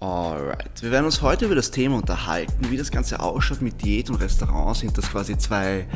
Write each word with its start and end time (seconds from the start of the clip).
Alright, 0.00 0.82
wir 0.82 0.90
werden 0.92 1.04
uns 1.04 1.20
heute 1.20 1.44
über 1.44 1.54
das 1.54 1.70
Thema 1.70 1.96
unterhalten, 1.96 2.70
wie 2.70 2.78
das 2.78 2.90
Ganze 2.90 3.20
ausschaut 3.20 3.60
mit 3.60 3.84
Diät 3.84 4.08
und 4.08 4.16
Restaurant. 4.16 4.78
Sind 4.78 4.96
das 4.96 5.10
quasi 5.10 5.36
zwei 5.36 5.86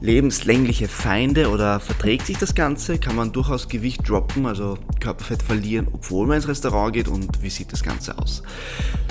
lebenslängliche 0.00 0.88
Feinde 0.88 1.50
oder 1.50 1.80
verträgt 1.80 2.26
sich 2.26 2.38
das 2.38 2.54
Ganze? 2.54 2.98
Kann 2.98 3.16
man 3.16 3.32
durchaus 3.32 3.68
Gewicht 3.68 4.08
droppen, 4.08 4.46
also 4.46 4.78
Körperfett 5.00 5.42
verlieren, 5.42 5.88
obwohl 5.92 6.26
man 6.26 6.36
ins 6.36 6.48
Restaurant 6.48 6.92
geht 6.92 7.08
und 7.08 7.42
wie 7.42 7.50
sieht 7.50 7.72
das 7.72 7.82
Ganze 7.82 8.18
aus? 8.18 8.42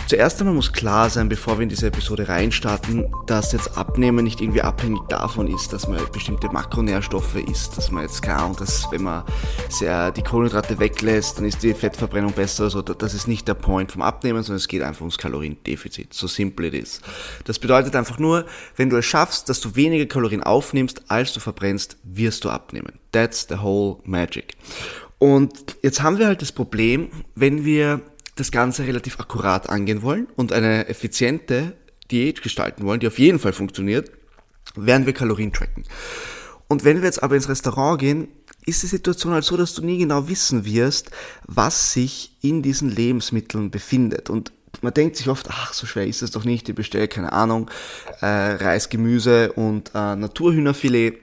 Zuerst 0.07 0.39
einmal 0.39 0.53
muss 0.53 0.71
klar 0.71 1.09
sein, 1.09 1.29
bevor 1.29 1.57
wir 1.57 1.63
in 1.63 1.69
diese 1.69 1.87
Episode 1.87 2.27
reinstarten, 2.27 3.11
dass 3.25 3.53
jetzt 3.53 3.75
Abnehmen 3.75 4.23
nicht 4.23 4.39
irgendwie 4.39 4.61
abhängig 4.61 5.01
davon 5.09 5.47
ist, 5.47 5.73
dass 5.73 5.87
man 5.87 5.99
bestimmte 6.13 6.47
Makronährstoffe 6.47 7.37
isst, 7.37 7.75
dass 7.75 7.89
man 7.89 8.03
jetzt 8.03 8.21
kann, 8.21 8.55
dass 8.55 8.85
wenn 8.91 9.01
man 9.01 9.23
sehr 9.69 10.11
die 10.11 10.21
Kohlenhydrate 10.21 10.77
weglässt, 10.77 11.39
dann 11.39 11.45
ist 11.45 11.63
die 11.63 11.73
Fettverbrennung 11.73 12.33
besser. 12.33 12.65
Also 12.65 12.83
das 12.83 13.15
ist 13.15 13.27
nicht 13.27 13.47
der 13.47 13.55
Point 13.55 13.93
vom 13.93 14.03
Abnehmen, 14.03 14.43
sondern 14.43 14.57
es 14.57 14.67
geht 14.67 14.83
einfach 14.83 15.01
ums 15.01 15.17
Kaloriendefizit. 15.17 16.13
So 16.13 16.27
simple 16.27 16.67
it 16.67 16.75
is. 16.75 17.01
Das 17.45 17.57
bedeutet 17.57 17.95
einfach 17.95 18.19
nur, 18.19 18.45
wenn 18.75 18.91
du 18.91 18.97
es 18.97 19.05
schaffst, 19.05 19.49
dass 19.49 19.59
du 19.59 19.75
weniger 19.75 20.05
Kalorien 20.05 20.43
aufnimmst, 20.43 20.74
als 21.07 21.33
du 21.33 21.39
verbrennst, 21.39 21.97
wirst 22.03 22.43
du 22.43 22.49
abnehmen. 22.49 22.99
That's 23.11 23.47
the 23.49 23.57
whole 23.57 23.97
magic. 24.03 24.55
Und 25.17 25.77
jetzt 25.81 26.01
haben 26.01 26.19
wir 26.19 26.27
halt 26.27 26.41
das 26.41 26.51
Problem, 26.51 27.09
wenn 27.35 27.65
wir 27.65 28.01
das 28.35 28.51
Ganze 28.51 28.85
relativ 28.85 29.19
akkurat 29.19 29.69
angehen 29.69 30.01
wollen 30.01 30.27
und 30.35 30.51
eine 30.51 30.87
effiziente 30.89 31.75
Diät 32.11 32.41
gestalten 32.41 32.85
wollen, 32.85 32.99
die 32.99 33.07
auf 33.07 33.17
jeden 33.17 33.39
Fall 33.39 33.53
funktioniert, 33.53 34.11
werden 34.75 35.05
wir 35.05 35.13
Kalorien 35.13 35.53
tracken. 35.53 35.83
Und 36.67 36.83
wenn 36.83 36.97
wir 36.97 37.05
jetzt 37.05 37.23
aber 37.23 37.35
ins 37.35 37.49
Restaurant 37.49 37.99
gehen, 37.99 38.27
ist 38.65 38.83
die 38.83 38.87
Situation 38.87 39.33
halt 39.33 39.43
so, 39.43 39.55
dass 39.55 39.73
du 39.75 39.85
nie 39.85 39.99
genau 39.99 40.27
wissen 40.27 40.65
wirst, 40.65 41.11
was 41.45 41.93
sich 41.93 42.35
in 42.41 42.61
diesen 42.61 42.89
Lebensmitteln 42.89 43.69
befindet. 43.69 44.29
Und 44.29 44.51
man 44.81 44.93
denkt 44.93 45.17
sich 45.17 45.27
oft, 45.29 45.47
ach, 45.49 45.73
so 45.73 45.85
schwer 45.85 46.07
ist 46.07 46.21
es 46.21 46.31
doch 46.31 46.43
nicht, 46.43 46.69
ich 46.69 46.75
bestelle, 46.75 47.07
keine 47.07 47.33
Ahnung, 47.33 47.69
äh, 48.21 48.25
Reis, 48.25 48.89
Gemüse 48.89 49.51
und 49.53 49.91
äh, 49.93 50.15
Naturhühnerfilet. 50.15 51.19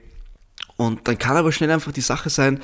Und 0.77 1.07
dann 1.07 1.17
kann 1.17 1.37
aber 1.37 1.51
schnell 1.51 1.71
einfach 1.71 1.91
die 1.91 2.01
Sache 2.01 2.29
sein, 2.29 2.59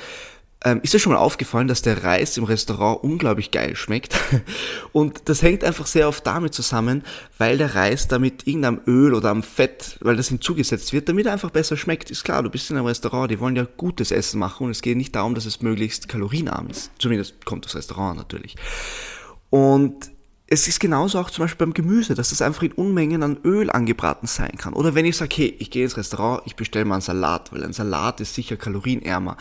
ähm, 0.62 0.80
ist 0.82 0.92
dir 0.92 0.98
schon 0.98 1.12
mal 1.12 1.18
aufgefallen, 1.18 1.68
dass 1.68 1.80
der 1.80 2.04
Reis 2.04 2.36
im 2.36 2.44
Restaurant 2.44 3.02
unglaublich 3.02 3.50
geil 3.50 3.76
schmeckt? 3.76 4.14
Und 4.92 5.28
das 5.30 5.40
hängt 5.40 5.64
einfach 5.64 5.86
sehr 5.86 6.06
oft 6.06 6.26
damit 6.26 6.52
zusammen, 6.52 7.02
weil 7.38 7.56
der 7.56 7.74
Reis 7.74 8.08
damit 8.08 8.46
irgendeinem 8.46 8.82
Öl 8.86 9.14
oder 9.14 9.30
am 9.30 9.42
Fett, 9.42 9.96
weil 10.00 10.16
das 10.16 10.28
hinzugesetzt 10.28 10.92
wird, 10.92 11.08
damit 11.08 11.24
er 11.24 11.32
einfach 11.32 11.50
besser 11.50 11.78
schmeckt. 11.78 12.10
Ist 12.10 12.24
klar, 12.24 12.42
du 12.42 12.50
bist 12.50 12.70
in 12.70 12.76
einem 12.76 12.86
Restaurant, 12.86 13.30
die 13.30 13.40
wollen 13.40 13.56
ja 13.56 13.66
gutes 13.76 14.10
Essen 14.10 14.38
machen 14.38 14.66
und 14.66 14.72
es 14.72 14.82
geht 14.82 14.98
nicht 14.98 15.16
darum, 15.16 15.34
dass 15.34 15.46
es 15.46 15.62
möglichst 15.62 16.08
kalorienarm 16.08 16.68
ist. 16.68 16.90
Zumindest 16.98 17.46
kommt 17.46 17.64
das 17.64 17.74
Restaurant 17.74 18.18
natürlich. 18.18 18.56
Und 19.48 20.10
es 20.52 20.66
ist 20.66 20.80
genauso 20.80 21.20
auch 21.20 21.30
zum 21.30 21.44
Beispiel 21.44 21.64
beim 21.64 21.74
Gemüse, 21.74 22.16
dass 22.16 22.30
das 22.30 22.42
einfach 22.42 22.64
in 22.64 22.72
Unmengen 22.72 23.22
an 23.22 23.38
Öl 23.44 23.70
angebraten 23.70 24.26
sein 24.26 24.58
kann. 24.58 24.74
Oder 24.74 24.96
wenn 24.96 25.04
ich 25.04 25.16
sage, 25.16 25.36
hey, 25.36 25.56
ich 25.60 25.70
gehe 25.70 25.84
ins 25.84 25.96
Restaurant, 25.96 26.42
ich 26.44 26.56
bestelle 26.56 26.84
mal 26.84 26.96
einen 26.96 27.02
Salat, 27.02 27.52
weil 27.52 27.62
ein 27.62 27.72
Salat 27.72 28.20
ist 28.20 28.34
sicher 28.34 28.56
kalorienärmer. 28.56 29.36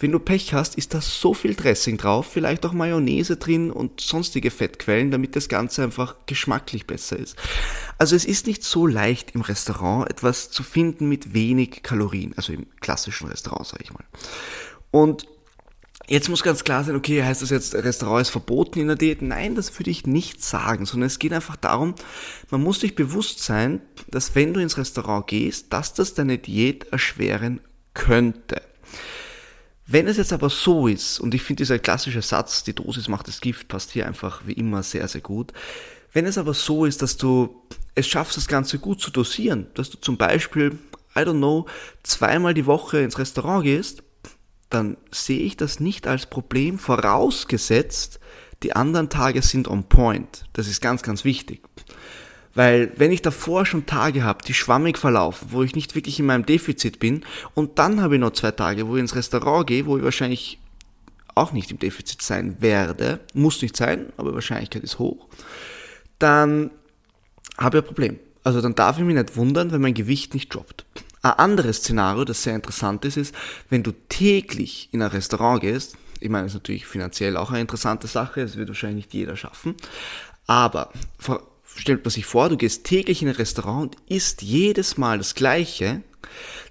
Wenn 0.00 0.10
du 0.10 0.18
Pech 0.18 0.54
hast, 0.54 0.76
ist 0.76 0.94
da 0.94 1.02
so 1.02 1.34
viel 1.34 1.54
Dressing 1.54 1.98
drauf, 1.98 2.26
vielleicht 2.32 2.64
auch 2.64 2.72
Mayonnaise 2.72 3.36
drin 3.36 3.70
und 3.70 4.00
sonstige 4.00 4.50
Fettquellen, 4.50 5.10
damit 5.10 5.36
das 5.36 5.50
Ganze 5.50 5.82
einfach 5.82 6.16
geschmacklich 6.24 6.86
besser 6.86 7.18
ist. 7.18 7.36
Also 7.98 8.16
es 8.16 8.24
ist 8.24 8.46
nicht 8.46 8.64
so 8.64 8.86
leicht 8.86 9.32
im 9.32 9.42
Restaurant 9.42 10.10
etwas 10.10 10.50
zu 10.50 10.62
finden 10.62 11.10
mit 11.10 11.34
wenig 11.34 11.82
Kalorien, 11.82 12.32
also 12.36 12.54
im 12.54 12.64
klassischen 12.80 13.28
Restaurant, 13.28 13.66
sage 13.66 13.84
ich 13.84 13.92
mal. 13.92 14.04
Und 14.90 15.26
Jetzt 16.06 16.28
muss 16.28 16.42
ganz 16.42 16.64
klar 16.64 16.84
sein, 16.84 16.96
okay, 16.96 17.22
heißt 17.22 17.40
das 17.40 17.48
jetzt, 17.48 17.74
Restaurant 17.74 18.22
ist 18.22 18.30
verboten 18.30 18.78
in 18.78 18.88
der 18.88 18.96
Diät? 18.96 19.22
Nein, 19.22 19.54
das 19.54 19.78
würde 19.78 19.90
ich 19.90 20.06
nicht 20.06 20.42
sagen, 20.42 20.84
sondern 20.84 21.06
es 21.06 21.18
geht 21.18 21.32
einfach 21.32 21.56
darum, 21.56 21.94
man 22.50 22.62
muss 22.62 22.80
sich 22.80 22.94
bewusst 22.94 23.40
sein, 23.40 23.80
dass 24.08 24.34
wenn 24.34 24.52
du 24.52 24.60
ins 24.60 24.76
Restaurant 24.76 25.26
gehst, 25.26 25.72
dass 25.72 25.94
das 25.94 26.12
deine 26.12 26.36
Diät 26.36 26.84
erschweren 26.92 27.60
könnte. 27.94 28.60
Wenn 29.86 30.06
es 30.06 30.18
jetzt 30.18 30.32
aber 30.32 30.50
so 30.50 30.88
ist, 30.88 31.20
und 31.20 31.34
ich 31.34 31.42
finde 31.42 31.62
dieser 31.62 31.78
klassische 31.78 32.22
Satz, 32.22 32.64
die 32.64 32.74
Dosis 32.74 33.08
macht 33.08 33.28
das 33.28 33.40
Gift, 33.40 33.68
passt 33.68 33.90
hier 33.92 34.06
einfach 34.06 34.42
wie 34.46 34.52
immer 34.52 34.82
sehr, 34.82 35.08
sehr 35.08 35.20
gut. 35.20 35.52
Wenn 36.12 36.26
es 36.26 36.38
aber 36.38 36.54
so 36.54 36.84
ist, 36.84 37.00
dass 37.02 37.16
du 37.16 37.62
es 37.94 38.06
schaffst, 38.06 38.36
das 38.36 38.48
Ganze 38.48 38.78
gut 38.78 39.00
zu 39.00 39.10
dosieren, 39.10 39.66
dass 39.74 39.90
du 39.90 39.98
zum 39.98 40.16
Beispiel, 40.16 40.78
I 41.16 41.20
don't 41.20 41.38
know, 41.38 41.66
zweimal 42.02 42.54
die 42.54 42.66
Woche 42.66 42.98
ins 42.98 43.18
Restaurant 43.18 43.64
gehst, 43.64 44.02
dann 44.70 44.96
sehe 45.10 45.40
ich 45.40 45.56
das 45.56 45.80
nicht 45.80 46.06
als 46.06 46.26
Problem, 46.26 46.78
vorausgesetzt, 46.78 48.20
die 48.62 48.74
anderen 48.74 49.10
Tage 49.10 49.42
sind 49.42 49.68
on 49.68 49.84
point. 49.84 50.44
Das 50.52 50.66
ist 50.66 50.80
ganz, 50.80 51.02
ganz 51.02 51.24
wichtig. 51.24 51.62
Weil 52.54 52.92
wenn 52.96 53.12
ich 53.12 53.20
davor 53.20 53.66
schon 53.66 53.86
Tage 53.86 54.22
habe, 54.22 54.44
die 54.44 54.54
schwammig 54.54 54.96
verlaufen, 54.96 55.48
wo 55.50 55.62
ich 55.62 55.74
nicht 55.74 55.94
wirklich 55.94 56.20
in 56.20 56.26
meinem 56.26 56.46
Defizit 56.46 57.00
bin, 57.00 57.24
und 57.54 57.78
dann 57.78 58.00
habe 58.00 58.14
ich 58.14 58.20
noch 58.20 58.32
zwei 58.32 58.52
Tage, 58.52 58.86
wo 58.86 58.94
ich 58.94 59.00
ins 59.00 59.16
Restaurant 59.16 59.66
gehe, 59.66 59.86
wo 59.86 59.96
ich 59.96 60.04
wahrscheinlich 60.04 60.58
auch 61.34 61.52
nicht 61.52 61.70
im 61.72 61.78
Defizit 61.78 62.22
sein 62.22 62.56
werde, 62.60 63.20
muss 63.34 63.60
nicht 63.60 63.76
sein, 63.76 64.12
aber 64.16 64.34
Wahrscheinlichkeit 64.34 64.84
ist 64.84 65.00
hoch, 65.00 65.26
dann 66.20 66.70
habe 67.58 67.78
ich 67.78 67.82
ein 67.82 67.86
Problem. 67.86 68.18
Also 68.44 68.60
dann 68.60 68.74
darf 68.74 68.98
ich 68.98 69.04
mich 69.04 69.16
nicht 69.16 69.36
wundern, 69.36 69.72
wenn 69.72 69.80
mein 69.80 69.94
Gewicht 69.94 70.34
nicht 70.34 70.54
droppt. 70.54 70.83
Ein 71.24 71.38
anderes 71.38 71.78
Szenario, 71.78 72.26
das 72.26 72.42
sehr 72.42 72.54
interessant 72.54 73.06
ist, 73.06 73.16
ist, 73.16 73.34
wenn 73.70 73.82
du 73.82 73.92
täglich 74.10 74.90
in 74.92 75.00
ein 75.00 75.08
Restaurant 75.08 75.62
gehst, 75.62 75.96
ich 76.20 76.28
meine, 76.28 76.44
das 76.44 76.52
ist 76.52 76.60
natürlich 76.60 76.86
finanziell 76.86 77.38
auch 77.38 77.48
eine 77.50 77.62
interessante 77.62 78.08
Sache, 78.08 78.42
das 78.42 78.56
wird 78.58 78.68
wahrscheinlich 78.68 79.06
nicht 79.06 79.14
jeder 79.14 79.34
schaffen, 79.34 79.74
aber 80.46 80.92
stellt 81.76 82.04
man 82.04 82.10
sich 82.10 82.26
vor, 82.26 82.50
du 82.50 82.58
gehst 82.58 82.84
täglich 82.84 83.22
in 83.22 83.28
ein 83.28 83.36
Restaurant 83.36 83.96
und 83.96 84.10
isst 84.10 84.42
jedes 84.42 84.98
Mal 84.98 85.16
das 85.16 85.34
Gleiche, 85.34 86.02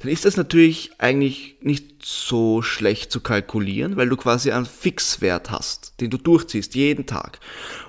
dann 0.04 0.12
ist 0.12 0.26
das 0.26 0.36
natürlich 0.36 0.92
eigentlich 0.98 1.56
nicht 1.62 2.06
so 2.06 2.62
schlecht 2.62 3.10
zu 3.10 3.22
kalkulieren, 3.22 3.96
weil 3.96 4.10
du 4.10 4.18
quasi 4.18 4.52
einen 4.52 4.66
Fixwert 4.66 5.50
hast, 5.50 5.94
den 6.02 6.10
du 6.10 6.18
durchziehst 6.18 6.76
jeden 6.76 7.06
Tag. 7.06 7.40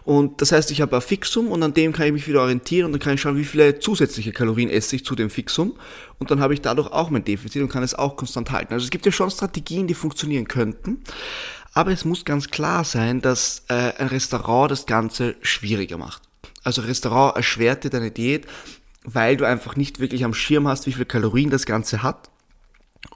Und 0.04 0.40
das 0.40 0.52
heißt, 0.52 0.70
ich 0.70 0.80
habe 0.80 0.94
ein 0.94 1.02
Fixum 1.02 1.48
und 1.48 1.60
an 1.64 1.74
dem 1.74 1.92
kann 1.92 2.06
ich 2.06 2.12
mich 2.12 2.28
wieder 2.28 2.42
orientieren 2.42 2.86
und 2.86 2.92
dann 2.92 3.00
kann 3.00 3.14
ich 3.14 3.20
schauen, 3.20 3.36
wie 3.36 3.44
viele 3.44 3.80
zusätzliche 3.80 4.30
Kalorien 4.30 4.70
esse 4.70 4.94
ich 4.94 5.04
zu 5.04 5.16
dem 5.16 5.28
Fixum 5.28 5.74
und 6.20 6.30
dann 6.30 6.38
habe 6.38 6.54
ich 6.54 6.60
dadurch 6.60 6.92
auch 6.92 7.10
mein 7.10 7.24
Defizit 7.24 7.62
und 7.62 7.68
kann 7.68 7.82
es 7.82 7.94
auch 7.96 8.14
konstant 8.14 8.52
halten. 8.52 8.74
Also 8.74 8.84
es 8.84 8.90
gibt 8.90 9.06
ja 9.06 9.12
schon 9.12 9.30
Strategien, 9.30 9.88
die 9.88 9.94
funktionieren 9.94 10.46
könnten. 10.46 11.02
Aber 11.72 11.90
es 11.90 12.04
muss 12.04 12.24
ganz 12.24 12.50
klar 12.50 12.84
sein, 12.84 13.20
dass 13.20 13.64
äh, 13.68 13.92
ein 13.98 14.06
Restaurant 14.06 14.70
das 14.70 14.86
Ganze 14.86 15.34
schwieriger 15.42 15.98
macht. 15.98 16.22
Also 16.62 16.82
Restaurant 16.82 17.36
erschwert 17.36 17.82
dir 17.82 17.90
deine 17.90 18.12
Diät, 18.12 18.46
weil 19.04 19.36
du 19.36 19.46
einfach 19.46 19.76
nicht 19.76 20.00
wirklich 20.00 20.24
am 20.24 20.34
Schirm 20.34 20.66
hast, 20.66 20.86
wie 20.86 20.92
viel 20.92 21.04
Kalorien 21.04 21.50
das 21.50 21.66
Ganze 21.66 22.02
hat 22.02 22.30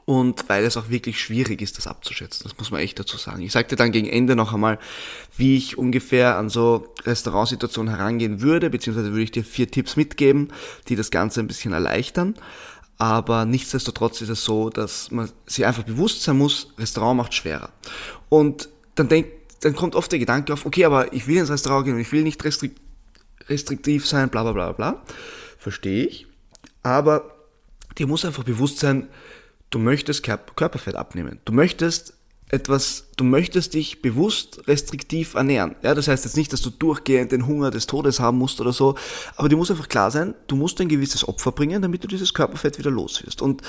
und 0.05 0.49
weil 0.49 0.65
es 0.65 0.77
auch 0.77 0.91
wirklich 0.91 1.21
schwierig 1.21 1.63
ist, 1.63 1.79
das 1.79 1.87
abzuschätzen. 1.87 2.45
Das 2.45 2.59
muss 2.59 2.71
man 2.71 2.81
echt 2.81 2.99
dazu 2.99 3.17
sagen. 3.17 3.43
Ich 3.43 3.53
sagte 3.53 3.75
dann 3.75 3.91
gegen 3.91 4.09
Ende 4.09 4.37
noch 4.37 4.53
einmal, 4.53 4.79
wie 5.37 5.57
ich 5.57 5.79
ungefähr 5.79 6.37
an 6.37 6.51
so 6.51 6.95
Restaurantsituationen 7.05 7.95
herangehen 7.95 8.43
würde, 8.43 8.71
beziehungsweise 8.71 9.11
würde 9.11 9.23
ich 9.23 9.31
dir 9.31 9.45
vier 9.45 9.71
Tipps 9.71 9.97
mitgeben, 9.97 10.49
die 10.89 10.97
das 10.97 11.11
Ganze 11.11 11.41
ein 11.41 11.47
bisschen 11.47 11.73
erleichtern. 11.73 12.35
Aber 12.99 13.45
nichtsdestotrotz 13.45 14.21
ist 14.21 14.29
es 14.29 14.45
so, 14.45 14.71
dass 14.71 15.11
man 15.11 15.31
sich 15.47 15.65
einfach 15.65 15.85
bewusst 15.85 16.23
sein 16.23 16.37
muss, 16.37 16.73
Restaurant 16.79 17.17
macht 17.17 17.33
schwerer. 17.33 17.71
Und 18.29 18.69
dann 18.95 19.09
denkt, 19.09 19.31
dann 19.61 19.75
kommt 19.75 19.95
oft 19.95 20.11
der 20.13 20.19
Gedanke 20.19 20.53
auf, 20.53 20.67
okay, 20.67 20.85
aber 20.85 21.13
ich 21.13 21.27
will 21.27 21.39
ins 21.39 21.51
Restaurant 21.51 21.85
gehen 21.85 21.95
und 21.95 22.01
ich 22.01 22.13
will 22.13 22.23
nicht 22.23 22.43
restriktiv 22.45 24.07
sein, 24.07 24.29
bla 24.29 24.43
bla 24.43 24.53
bla 24.53 24.73
bla 24.73 25.03
verstehe 25.59 26.07
ich. 26.07 26.27
Aber 26.83 27.35
dir 27.99 28.07
muss 28.07 28.25
einfach 28.25 28.45
bewusst 28.45 28.79
sein, 28.79 29.09
du 29.71 29.79
möchtest 29.79 30.23
Körperfett 30.23 30.95
abnehmen. 30.95 31.41
Du 31.45 31.53
möchtest 31.53 32.15
etwas, 32.51 33.09
du 33.17 33.25
möchtest 33.25 33.75
dich 33.75 34.01
bewusst 34.01 34.67
restriktiv 34.67 35.35
ernähren. 35.35 35.77
Ja, 35.83 35.95
das 35.95 36.09
heißt 36.09 36.25
jetzt 36.25 36.37
nicht, 36.37 36.53
dass 36.53 36.63
du 36.63 36.71
durchgehend 36.71 37.33
den 37.33 37.47
Hunger 37.47 37.71
des 37.71 37.87
Todes 37.87 38.21
haben 38.21 38.39
musst 38.39 38.61
oder 38.61 38.73
so, 38.73 38.97
aber 39.37 39.49
dir 39.49 39.57
muss 39.57 39.71
einfach 39.71 39.89
klar 39.89 40.11
sein, 40.11 40.35
du 40.47 40.57
musst 40.57 40.81
ein 40.81 40.89
gewisses 40.89 41.29
Opfer 41.29 41.53
bringen, 41.53 41.83
damit 41.83 42.05
du 42.05 42.09
dieses 42.09 42.33
Körperfett 42.33 42.79
wieder 42.79 42.91
los 42.91 43.25
wirst. 43.25 43.43
Und 43.43 43.63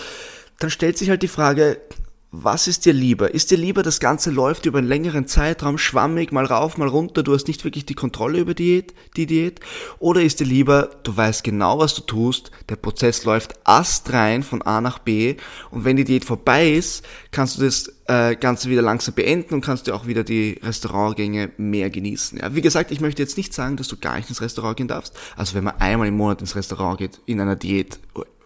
dann 0.60 0.70
stellt 0.70 0.98
sich 0.98 1.10
halt 1.10 1.24
die 1.24 1.28
Frage, 1.28 1.82
was 2.32 2.68
ist 2.68 2.86
dir 2.86 2.94
lieber? 2.94 3.34
Ist 3.34 3.50
dir 3.50 3.58
lieber, 3.58 3.82
das 3.82 4.00
Ganze 4.00 4.30
läuft 4.30 4.68
über 4.68 4.78
einen 4.78 4.88
längeren 4.88 5.26
Zeitraum, 5.26 5.80
schwammig, 5.80 6.32
mal 6.32 6.46
rauf, 6.46 6.78
mal 6.78 6.88
runter, 6.88 7.24
du 7.24 7.34
hast 7.34 7.48
nicht 7.48 7.64
wirklich 7.64 7.86
die 7.86 7.96
Kontrolle 7.96 8.40
über 8.40 8.54
die 8.54 8.70
Diät, 8.70 8.94
die 9.16 9.26
Diät? 9.26 9.60
Oder 9.98 10.22
ist 10.22 10.40
dir 10.40 10.46
lieber, 10.46 10.92
du 11.02 11.16
weißt 11.18 11.44
genau, 11.44 11.80
was 11.80 11.96
du 11.96 12.02
tust, 12.02 12.52
der 12.70 12.76
Prozess 12.76 13.26
läuft 13.26 13.56
astrein 13.64 14.44
von 14.44 14.62
A 14.62 14.80
nach 14.80 15.00
B 15.00 15.38
und 15.72 15.86
wenn 15.86 15.98
die 15.98 16.04
Diät 16.04 16.24
vorbei 16.24 16.72
ist, 16.72 17.04
kannst 17.32 17.58
du 17.58 17.64
das 17.64 17.92
äh, 18.06 18.36
Ganze 18.36 18.70
wieder 18.70 18.84
langsam 18.84 19.16
beenden 19.16 19.56
und 19.56 19.62
kannst 19.62 19.88
dir 19.88 19.96
auch 19.96 20.06
wieder 20.06 20.24
die 20.24 20.60
Restaurantgänge 20.62 21.52
mehr 21.58 21.90
genießen. 21.90 22.40
Ja, 22.40 22.54
wie 22.54 22.62
gesagt, 22.62 22.92
ich 22.92 23.02
möchte 23.02 23.24
jetzt 23.24 23.38
nicht 23.38 23.56
sagen, 23.56 23.76
dass 23.76 23.88
du 23.88 23.98
gar 23.98 24.18
nicht 24.18 24.30
ins 24.30 24.42
Restaurant 24.42 24.78
gehen 24.78 24.88
darfst. 24.88 25.18
Also 25.36 25.56
wenn 25.56 25.64
man 25.64 25.78
einmal 25.80 26.08
im 26.08 26.18
Monat 26.18 26.42
ins 26.42 26.56
Restaurant 26.56 27.00
geht, 27.00 27.22
in 27.26 27.42
einer 27.42 27.56
Diät, 27.56 28.00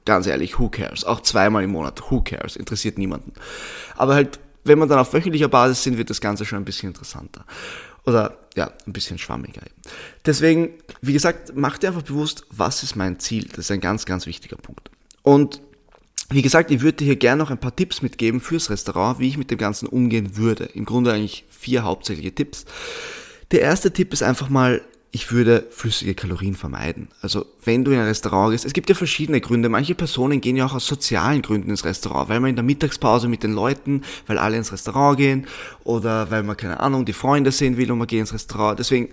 Ganz 0.06 0.28
ehrlich, 0.28 0.60
who 0.60 0.70
cares? 0.70 1.06
Auch 1.06 1.22
zweimal 1.22 1.64
im 1.64 1.72
Monat, 1.72 2.12
who 2.12 2.22
cares? 2.22 2.56
Interessiert 2.56 2.98
niemanden. 2.98 3.34
Aber 3.96 4.16
halt, 4.16 4.40
wenn 4.64 4.80
man 4.80 4.90
dann 4.90 5.00
auf 5.00 5.14
wöchentlicher 5.14 5.48
Basis 5.48 5.84
sind, 5.84 5.98
wird 5.98 6.10
das 6.10 6.22
Ganze 6.22 6.46
schon 6.46 6.60
ein 6.60 6.66
bisschen 6.66 6.90
interessanter. 6.90 7.46
Oder 8.06 8.38
ja, 8.56 8.72
ein 8.86 8.94
bisschen 8.94 9.18
schwammiger. 9.18 9.62
Deswegen, 10.26 10.74
wie 11.02 11.14
gesagt, 11.14 11.54
mach 11.56 11.78
dir 11.78 11.88
einfach 11.88 12.02
bewusst, 12.02 12.46
was 12.50 12.84
ist 12.84 12.96
mein 12.96 13.20
Ziel. 13.20 13.48
Das 13.50 13.60
ist 13.60 13.72
ein 13.72 13.80
ganz, 13.80 14.06
ganz 14.06 14.26
wichtiger 14.26 14.58
Punkt. 14.58 14.92
Und 15.22 15.62
wie 16.30 16.42
gesagt, 16.42 16.72
ich 16.72 16.82
würde 16.82 16.98
dir 16.98 17.06
hier 17.06 17.16
gerne 17.16 17.42
noch 17.42 17.52
ein 17.52 17.60
paar 17.60 17.76
Tipps 17.76 18.02
mitgeben 18.02 18.42
fürs 18.42 18.70
Restaurant, 18.70 19.20
wie 19.20 19.28
ich 19.30 19.38
mit 19.38 19.52
dem 19.52 19.58
Ganzen 19.58 19.88
umgehen 19.88 20.36
würde. 20.36 20.66
Im 20.66 20.86
Grunde 20.86 21.14
eigentlich 21.14 21.46
vier 21.50 21.84
hauptsächliche 21.84 22.34
Tipps. 22.34 22.66
Der 23.52 23.62
erste 23.62 23.92
Tipp 23.92 24.12
ist 24.14 24.24
einfach 24.24 24.50
mal, 24.50 24.82
ich 25.16 25.32
würde 25.32 25.68
flüssige 25.70 26.16
Kalorien 26.16 26.56
vermeiden. 26.56 27.08
Also 27.22 27.46
wenn 27.64 27.86
du 27.86 27.92
in 27.92 28.00
ein 28.00 28.08
Restaurant 28.08 28.52
gehst, 28.52 28.66
es 28.66 28.74
gibt 28.74 28.90
ja 28.90 28.96
verschiedene 28.96 29.42
Gründe. 29.42 29.70
Manche 29.70 29.94
Personen 29.94 30.42
gehen 30.42 30.56
ja 30.56 30.66
auch 30.66 30.74
aus 30.74 30.88
sozialen 30.88 31.44
Gründen 31.44 31.70
ins 31.70 31.86
Restaurant, 31.86 32.30
weil 32.30 32.40
man 32.40 32.50
in 32.50 32.56
der 32.56 32.64
Mittagspause 32.64 33.28
mit 33.28 33.44
den 33.44 33.54
Leuten, 33.54 34.02
weil 34.26 34.40
alle 34.40 34.58
ins 34.58 34.72
Restaurant 34.72 35.18
gehen 35.18 35.46
oder 35.84 36.32
weil 36.32 36.42
man 36.42 36.58
keine 36.58 36.80
Ahnung 36.80 37.06
die 37.06 37.14
Freunde 37.14 37.52
sehen 37.52 37.78
will 37.78 37.92
und 37.92 38.00
man 38.00 38.08
geht 38.08 38.22
ins 38.22 38.34
Restaurant. 38.34 38.80
Deswegen 38.80 39.10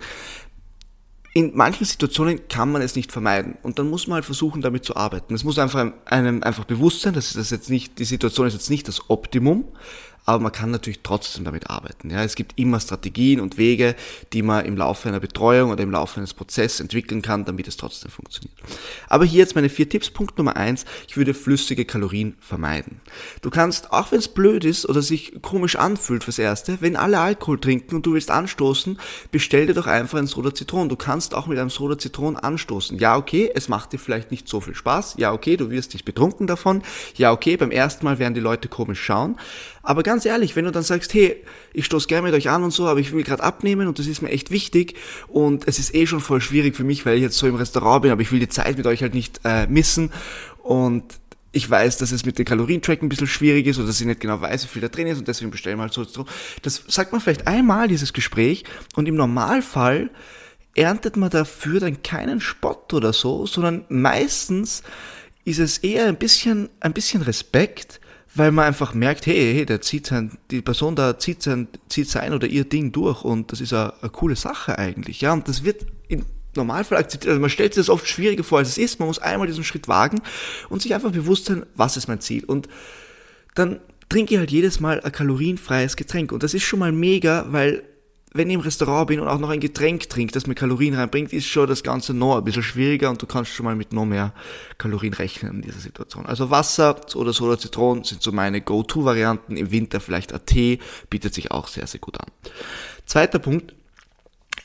in 1.35 1.55
manchen 1.55 1.85
Situationen 1.85 2.49
kann 2.49 2.73
man 2.73 2.81
es 2.81 2.97
nicht 2.97 3.13
vermeiden 3.13 3.59
und 3.63 3.79
dann 3.79 3.91
muss 3.91 4.07
man 4.07 4.15
halt 4.15 4.25
versuchen, 4.25 4.63
damit 4.63 4.87
zu 4.87 4.97
arbeiten. 4.97 5.35
Es 5.35 5.45
muss 5.45 5.59
einfach 5.59 5.93
einem 6.07 6.43
einfach 6.43 6.65
bewusst 6.65 7.03
sein, 7.03 7.13
dass 7.13 7.35
das 7.35 7.51
jetzt 7.51 7.69
nicht 7.69 7.99
die 7.99 8.05
Situation 8.07 8.47
ist 8.47 8.55
jetzt 8.55 8.71
nicht 8.71 8.89
das 8.89 9.11
Optimum, 9.11 9.67
aber 10.31 10.45
man 10.45 10.53
kann 10.53 10.71
natürlich 10.71 11.01
trotzdem 11.03 11.45
damit 11.45 11.71
arbeiten. 11.71 12.09
Ja, 12.09 12.23
es 12.23 12.37
gibt 12.37 12.57
immer 12.57 12.79
Strategien 12.79 13.41
und 13.41 13.59
Wege, 13.59 13.97
die 14.33 14.43
man 14.43 14.65
im 14.65 14.77
Laufe 14.77 15.09
einer 15.09 15.19
Betreuung 15.19 15.73
oder 15.73 15.83
im 15.83 15.91
Laufe 15.91 16.19
eines 16.19 16.35
Prozesses 16.35 16.79
entwickeln 16.79 17.21
kann, 17.21 17.45
damit 17.45 17.67
es 17.67 17.77
trotzdem 17.77 18.13
funktioniert. 18.13 18.57
Aber 19.09 19.25
hier 19.25 19.41
jetzt 19.41 19.57
meine 19.57 19.69
vier 19.69 19.89
Tipps. 19.89 20.11
Punkt 20.11 20.39
Nummer 20.39 20.57
eins, 20.57 20.85
ich 21.09 21.17
würde 21.17 21.35
flüssige 21.35 21.85
Kalorien 21.85 22.37
vermeiden. 22.41 23.01
Du 23.43 23.51
kannst, 23.51 23.93
auch 23.93 24.13
wenn 24.13 24.21
es 24.21 24.29
blöd 24.29 24.65
ist 24.65 24.89
oder 24.89 25.03
sich 25.03 25.43
komisch 25.43 25.77
anfühlt 25.77 26.23
fürs 26.23 26.39
Erste, 26.39 26.79
wenn 26.81 26.95
alle 26.95 27.19
Alkohol 27.19 27.61
trinken 27.61 27.97
und 27.97 28.07
du 28.07 28.15
willst 28.15 28.31
anstoßen, 28.31 28.99
bestell 29.33 29.67
dir 29.67 29.75
doch 29.75 29.89
einfach 29.89 30.19
ein 30.19 30.29
Soda 30.29 30.55
Zitron. 30.55 30.89
Du 30.89 30.97
kannst 30.97 31.35
auch 31.35 31.49
mit 31.49 31.59
einem 31.59 31.71
Soda 31.71 31.99
Zitron 31.99 32.37
anstoßen. 32.37 32.99
Ja, 32.99 33.17
okay, 33.17 33.51
es 33.53 33.69
macht 33.69 33.93
dir 33.93 33.99
vielleicht 33.99 34.31
nicht 34.31 34.49
so 34.49 34.61
viel 34.61 34.77
Spaß. 34.77 35.15
Ja, 35.19 35.33
okay, 35.33 35.57
du 35.57 35.71
wirst 35.71 35.93
dich 35.95 36.05
betrunken 36.05 36.47
davon. 36.47 36.83
Ja, 37.17 37.33
okay, 37.33 37.57
beim 37.57 37.73
ersten 37.73 38.05
Mal 38.05 38.21
werden 38.21 38.35
die 38.35 38.41
Leute 38.41 38.69
komisch 38.69 39.03
schauen. 39.03 39.37
Aber 39.83 40.03
ganz 40.03 40.25
ehrlich, 40.27 40.57
wenn 40.57 40.65
du 40.65 40.73
dann 40.73 40.83
sagst, 40.83 41.15
hey, 41.15 41.43
ich 41.73 41.87
stoß 41.87 42.07
gerne 42.07 42.27
mit 42.27 42.35
euch 42.35 42.51
an 42.51 42.63
und 42.63 42.71
so, 42.71 42.87
aber 42.87 43.01
ich 43.01 43.13
will 43.13 43.23
gerade 43.23 43.43
abnehmen 43.43 43.89
und 43.89 43.99
das 43.99 44.07
ist 44.07 44.21
mir 44.21 44.31
echt 44.31 44.51
wichtig 44.51 44.95
und 45.29 45.67
es 45.67 45.79
ist 45.79 45.95
eh 45.95 46.07
schon 46.07 46.21
voll 46.21 46.41
schwierig 46.41 46.77
für 46.77 46.85
mich, 46.85 47.07
weil 47.07 47.17
ich 47.17 47.23
jetzt 47.23 47.39
so 47.39 47.47
im 47.47 47.55
Restaurant 47.55 48.03
bin, 48.03 48.11
aber 48.11 48.21
ich 48.23 48.31
will 48.31 48.41
die 48.41 48.49
Zeit 48.49 48.77
mit 48.77 48.87
euch 48.87 49.03
halt 49.03 49.15
nicht 49.15 49.41
äh, 49.45 49.67
missen 49.67 50.13
und 50.63 51.05
ich 51.53 51.69
weiß, 51.69 51.97
dass 51.99 52.13
es 52.13 52.25
mit 52.25 52.39
dem 52.39 52.45
Kalorientrack 52.45 53.03
ein 53.03 53.09
bisschen 53.09 53.27
schwierig 53.27 53.67
ist 53.67 53.79
oder 53.79 53.89
dass 53.89 54.01
ich 54.01 54.07
nicht 54.07 54.21
genau 54.21 54.41
weiß, 54.41 54.65
wie 54.65 54.69
viel 54.69 54.83
da 54.83 54.89
drin 54.89 55.07
ist 55.07 55.19
und 55.19 55.27
deswegen 55.27 55.51
bestellen 55.51 55.79
wir 55.79 55.83
halt 55.83 55.93
so. 55.95 56.27
Das 56.63 56.85
sagt 56.87 57.13
man 57.13 57.21
vielleicht 57.21 57.47
einmal, 57.47 57.89
dieses 57.89 58.13
Gespräch, 58.13 58.65
und 58.95 59.09
im 59.09 59.17
Normalfall 59.17 60.11
erntet 60.77 61.17
man 61.17 61.31
dafür 61.31 61.81
dann 61.81 62.03
keinen 62.03 62.41
Spott 62.41 62.93
oder 62.95 63.13
so, 63.13 63.47
sondern 63.47 63.85
meistens 63.89 64.83
ist 65.45 65.59
es 65.59 65.79
eher 65.79 66.07
ein 66.07 66.17
bisschen, 66.17 66.69
ein 66.81 66.93
bisschen 66.93 67.23
Respekt, 67.23 68.01
weil 68.35 68.53
man 68.53 68.67
einfach 68.67 68.95
merkt, 68.95 69.27
hey, 69.27 69.55
hey, 69.55 69.67
der 69.67 69.81
zieht 69.81 70.07
sein, 70.07 70.39
die 70.51 70.63
Person 70.63 70.95
da 70.95 71.19
zieht 71.19 71.43
sein, 71.43 71.69
zieht 71.89 72.09
sein 72.09 72.33
oder 72.33 72.47
ihr 72.47 72.65
Ding 72.65 72.93
durch 72.93 73.25
und 73.25 73.53
das 73.53 73.61
ist 73.61 73.73
eine, 73.73 73.93
coole 74.13 74.37
Sache 74.37 74.79
eigentlich, 74.79 75.21
ja, 75.21 75.33
und 75.33 75.49
das 75.49 75.65
wird 75.65 75.87
im 76.09 76.25
Normalfall 76.57 76.99
akzeptiert, 76.99 77.31
also 77.31 77.41
man 77.41 77.51
stellt 77.51 77.75
sich 77.75 77.81
das 77.81 77.91
oft 77.91 78.07
schwieriger 78.09 78.45
vor, 78.45 78.59
als 78.59 78.69
es 78.69 78.79
ist, 78.79 78.99
man 78.99 79.09
muss 79.09 79.19
einmal 79.19 79.47
diesen 79.47 79.65
Schritt 79.65 79.89
wagen 79.89 80.21
und 80.69 80.83
sich 80.83 80.95
einfach 80.95 81.13
bewusst 81.13 81.47
sein, 81.47 81.65
was 81.75 81.97
ist 81.97 82.09
mein 82.09 82.21
Ziel. 82.21 82.45
Und 82.45 82.69
dann 83.55 83.81
trinke 84.09 84.35
ich 84.35 84.39
halt 84.39 84.51
jedes 84.51 84.81
Mal 84.81 85.01
ein 85.01 85.13
kalorienfreies 85.13 85.97
Getränk. 85.97 86.33
Und 86.33 86.43
das 86.43 86.53
ist 86.53 86.65
schon 86.65 86.81
mal 86.81 86.93
mega, 86.93 87.47
weil 87.51 87.85
wenn 88.33 88.49
ich 88.49 88.55
im 88.55 88.61
Restaurant 88.61 89.09
bin 89.09 89.21
und 89.21 89.29
auch 89.29 89.39
noch 89.39 89.51
ein 89.51 89.61
Getränk 89.61 90.09
trinke, 90.09 90.33
das 90.33 90.47
mir 90.47 90.55
Kalorien 90.55 90.95
reinbringt, 90.95 91.33
ist 91.33 91.47
schon 91.47 91.67
das 91.67 91.83
Ganze 91.83 92.15
noch 92.15 92.39
ein 92.39 92.45
bisschen 92.45 92.63
schwieriger 92.63 93.11
und 93.11 93.21
du 93.21 93.27
kannst 93.27 93.53
schon 93.53 93.65
mal 93.65 93.75
mit 93.75 93.93
noch 93.93 94.05
mehr 94.05 94.33
Kalorien 94.79 95.15
rechnen 95.15 95.57
in 95.57 95.63
dieser 95.63 95.81
Situation. 95.81 96.27
Also 96.27 96.51
Wasser 96.51 96.97
oder 97.17 97.33
Soda 97.33 97.59
Zitronen 97.59 98.05
sind 98.05 98.23
so 98.23 98.31
meine 98.31 98.61
Go-To-Varianten. 98.61 99.57
Im 99.57 99.73
Winter 99.73 100.01
vielleicht 100.01 100.33
ein 100.33 100.47
Tee, 100.47 100.79
bietet 101.09 101.35
sich 101.35 101.51
auch 101.51 101.67
sehr, 101.67 101.87
sehr 101.87 102.01
gut 102.01 102.21
an. 102.21 102.29
Zweiter 103.05 103.41
Punkt. 103.41 103.75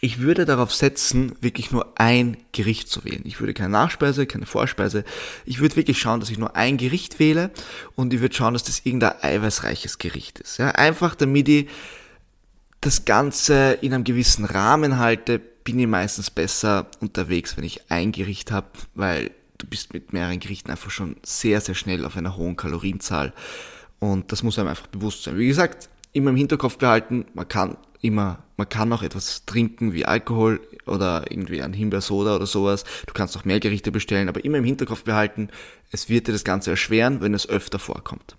Ich 0.01 0.19
würde 0.19 0.45
darauf 0.45 0.71
setzen, 0.71 1.35
wirklich 1.41 1.71
nur 1.71 1.93
ein 1.95 2.37
Gericht 2.51 2.89
zu 2.89 3.05
wählen. 3.05 3.21
Ich 3.23 3.39
würde 3.39 3.55
keine 3.55 3.69
Nachspeise, 3.69 4.27
keine 4.27 4.45
Vorspeise. 4.45 5.03
Ich 5.45 5.59
würde 5.59 5.77
wirklich 5.77 5.97
schauen, 5.97 6.19
dass 6.19 6.29
ich 6.29 6.37
nur 6.37 6.55
ein 6.55 6.77
Gericht 6.77 7.17
wähle 7.17 7.49
und 7.95 8.13
ich 8.13 8.19
würde 8.19 8.35
schauen, 8.35 8.53
dass 8.53 8.63
das 8.63 8.81
irgendein 8.83 9.15
eiweißreiches 9.21 9.97
Gericht 9.97 10.39
ist. 10.39 10.57
Ja, 10.57 10.69
einfach 10.71 11.15
damit 11.15 11.49
ich 11.49 11.67
das 12.85 13.03
Ganze 13.03 13.79
in 13.81 13.93
einem 13.93 14.03
gewissen 14.03 14.45
Rahmen 14.45 14.99
halte, 14.99 15.39
bin 15.39 15.79
ich 15.79 15.87
meistens 15.87 16.29
besser 16.29 16.85
unterwegs, 16.99 17.57
wenn 17.57 17.63
ich 17.63 17.89
ein 17.89 18.11
Gericht 18.11 18.51
habe, 18.51 18.67
weil 18.93 19.31
du 19.57 19.65
bist 19.65 19.93
mit 19.93 20.13
mehreren 20.13 20.39
Gerichten 20.39 20.69
einfach 20.69 20.91
schon 20.91 21.15
sehr, 21.23 21.61
sehr 21.61 21.73
schnell 21.73 22.05
auf 22.05 22.15
einer 22.15 22.37
hohen 22.37 22.55
Kalorienzahl. 22.55 23.33
Und 23.99 24.31
das 24.31 24.43
muss 24.43 24.59
einem 24.59 24.67
einfach 24.67 24.85
bewusst 24.85 25.23
sein. 25.23 25.35
Wie 25.37 25.47
gesagt, 25.47 25.89
immer 26.13 26.29
im 26.29 26.35
Hinterkopf 26.35 26.77
behalten, 26.77 27.25
man 27.33 27.47
kann 27.47 27.75
immer, 28.01 28.43
man 28.55 28.69
kann 28.69 28.93
auch 28.93 29.01
etwas 29.01 29.45
trinken 29.47 29.93
wie 29.93 30.05
Alkohol 30.05 30.61
oder 30.85 31.31
irgendwie 31.31 31.63
ein 31.63 31.73
Himbeersoda 31.73 32.35
oder 32.35 32.45
sowas. 32.45 32.83
Du 33.07 33.13
kannst 33.13 33.35
auch 33.35 33.45
mehr 33.45 33.59
Gerichte 33.59 33.91
bestellen, 33.91 34.29
aber 34.29 34.45
immer 34.45 34.59
im 34.59 34.63
Hinterkopf 34.63 35.05
behalten, 35.05 35.49
es 35.91 36.07
wird 36.07 36.27
dir 36.27 36.33
das 36.33 36.43
Ganze 36.43 36.69
erschweren, 36.69 37.21
wenn 37.21 37.33
es 37.33 37.49
öfter 37.49 37.79
vorkommt. 37.79 38.35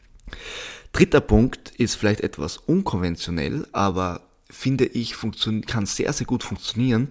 Dritter 0.92 1.20
Punkt 1.20 1.72
ist 1.72 1.96
vielleicht 1.96 2.20
etwas 2.20 2.58
unkonventionell, 2.58 3.66
aber 3.72 4.20
finde 4.50 4.84
ich, 4.84 5.14
kann 5.66 5.86
sehr, 5.86 6.12
sehr 6.12 6.26
gut 6.26 6.42
funktionieren. 6.42 7.08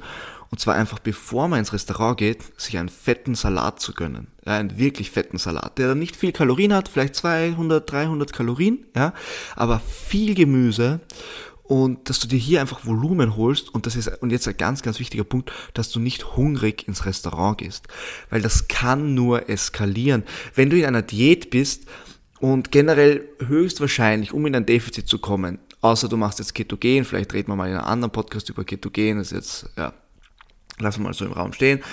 Und 0.52 0.60
zwar 0.60 0.76
einfach, 0.76 1.00
bevor 1.00 1.48
man 1.48 1.60
ins 1.60 1.74
Restaurant 1.74 2.18
geht, 2.18 2.60
sich 2.60 2.78
einen 2.78 2.90
fetten 2.90 3.36
Salat 3.36 3.80
zu 3.80 3.94
gönnen. 3.94 4.28
Ja, 4.46 4.54
einen 4.54 4.78
wirklich 4.78 5.12
fetten 5.12 5.38
Salat, 5.38 5.78
der 5.78 5.90
dann 5.90 6.00
nicht 6.00 6.16
viel 6.16 6.32
Kalorien 6.32 6.74
hat, 6.74 6.88
vielleicht 6.88 7.16
200, 7.16 7.92
300 7.92 8.32
Kalorien, 8.32 8.86
ja, 8.96 9.14
aber 9.56 9.80
viel 9.80 10.36
Gemüse 10.36 11.02
und 11.68 12.10
dass 12.10 12.20
du 12.20 12.28
dir 12.28 12.38
hier 12.38 12.62
einfach 12.62 12.86
Volumen 12.86 13.36
holst 13.36 13.74
und 13.74 13.88
das 13.88 13.96
ist 13.96 14.08
und 14.22 14.32
jetzt 14.32 14.48
ein 14.48 14.56
ganz 14.56 14.84
ganz 14.84 15.00
wichtiger 15.00 15.24
Punkt, 15.24 15.52
dass 15.74 15.90
du 15.90 16.00
nicht 16.00 16.36
hungrig 16.36 16.88
ins 16.88 17.06
Restaurant 17.06 17.58
gehst, 17.58 17.88
weil 18.30 18.42
das 18.42 18.68
kann 18.68 19.16
nur 19.16 19.50
eskalieren. 19.50 20.24
Wenn 20.54 20.70
du 20.70 20.78
in 20.78 20.86
einer 20.86 21.02
Diät 21.02 21.50
bist 21.50 21.86
und 22.40 22.72
generell 22.72 23.28
höchstwahrscheinlich, 23.48 24.32
um 24.32 24.46
in 24.46 24.56
ein 24.56 24.68
Defizit 24.68 25.08
zu 25.08 25.18
kommen, 25.18 25.58
Außer 25.86 26.10
du 26.10 26.18
machst 26.18 26.40
jetzt 26.40 26.56
Ketogen, 26.56 27.06
vielleicht 27.06 27.32
reden 27.36 27.50
wir 27.50 27.56
mal 27.56 27.70
in 27.70 27.76
einem 27.76 27.86
anderen 27.86 28.12
Podcast 28.12 28.50
über 28.50 28.64
Ketogen, 28.64 29.20
das 29.20 29.32
ist 29.32 29.34
jetzt, 29.34 29.70
ja, 29.78 29.94
lassen 30.80 31.02
wir 31.02 31.10
mal 31.10 31.14
so 31.14 31.26
im 31.26 31.32
Raum 31.32 31.54
stehen. 31.54 31.84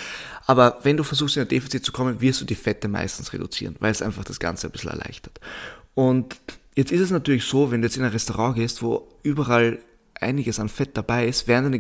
Aber 0.47 0.79
wenn 0.83 0.96
du 0.96 1.05
versuchst, 1.05 1.37
in 1.37 1.43
ein 1.43 1.49
Defizit 1.49 1.84
zu 1.84 1.93
kommen, 1.93 2.22
wirst 2.22 2.41
du 2.41 2.46
die 2.46 2.55
Fette 2.55 2.89
meistens 2.89 3.34
reduzieren, 3.34 3.77
weil 3.81 3.91
es 3.91 4.01
einfach 4.01 4.25
das 4.25 4.41
Ganze 4.41 4.67
ein 4.69 4.70
bisschen 4.70 4.89
erleichtert. 4.89 5.41
Und 5.93 6.37
jetzt 6.75 6.91
ist 6.91 7.03
es 7.03 7.11
natürlich 7.11 7.44
so, 7.44 7.70
wenn 7.70 7.82
du 7.82 7.87
jetzt 7.87 7.99
in 7.99 8.03
ein 8.03 8.13
Restaurant 8.13 8.56
gehst, 8.56 8.82
wo 8.82 9.08
überall 9.25 9.79
einiges 10.19 10.58
an 10.58 10.70
Fett 10.70 10.96
dabei 10.96 11.29
ist, 11.29 11.46
werden 11.46 11.65
deine 11.65 11.79